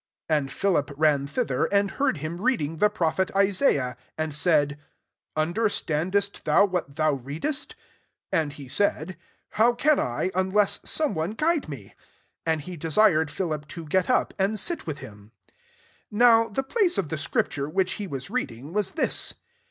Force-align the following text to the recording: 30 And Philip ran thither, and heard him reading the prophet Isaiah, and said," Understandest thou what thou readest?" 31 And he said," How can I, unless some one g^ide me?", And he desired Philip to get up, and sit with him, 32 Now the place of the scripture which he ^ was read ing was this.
30 0.29 0.37
And 0.39 0.51
Philip 0.51 0.91
ran 0.97 1.27
thither, 1.27 1.65
and 1.65 1.91
heard 1.91 2.17
him 2.17 2.41
reading 2.41 2.77
the 2.77 2.89
prophet 2.89 3.29
Isaiah, 3.35 3.95
and 4.17 4.33
said," 4.33 4.79
Understandest 5.45 6.43
thou 6.43 6.65
what 6.65 6.95
thou 6.95 7.13
readest?" 7.13 7.75
31 8.31 8.41
And 8.43 8.53
he 8.53 8.67
said," 8.67 9.17
How 9.59 9.73
can 9.73 9.99
I, 9.99 10.31
unless 10.33 10.79
some 10.83 11.13
one 11.13 11.35
g^ide 11.35 11.67
me?", 11.67 11.93
And 12.47 12.61
he 12.61 12.77
desired 12.77 13.29
Philip 13.29 13.67
to 13.67 13.85
get 13.85 14.09
up, 14.09 14.33
and 14.39 14.59
sit 14.59 14.87
with 14.87 14.97
him, 14.97 15.33
32 16.09 16.17
Now 16.17 16.49
the 16.49 16.63
place 16.63 16.97
of 16.97 17.09
the 17.09 17.17
scripture 17.19 17.69
which 17.69 17.91
he 18.01 18.07
^ 18.07 18.09
was 18.09 18.31
read 18.31 18.51
ing 18.51 18.73
was 18.73 18.93
this. 18.93 19.35